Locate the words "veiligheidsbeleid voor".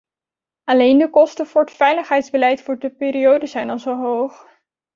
1.71-2.79